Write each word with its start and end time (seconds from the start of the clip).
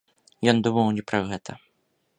Ён 0.53 0.63
думаў 0.67 0.89
не 0.97 1.03
пра 1.11 1.19
гэта. 1.31 1.51